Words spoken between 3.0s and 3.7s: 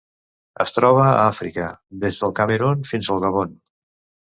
al Gabon.